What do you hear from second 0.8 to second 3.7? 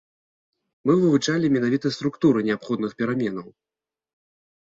Мы вывучалі менавіта структуру неабходных пераменаў.